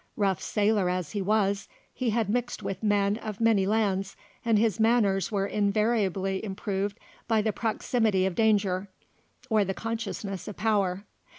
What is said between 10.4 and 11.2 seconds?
of power.